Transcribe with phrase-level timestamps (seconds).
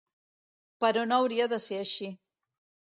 [0.85, 2.13] Però no hauria de ser així.